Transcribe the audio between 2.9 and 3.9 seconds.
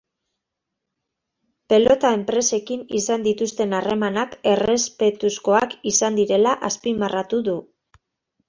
izan dituzten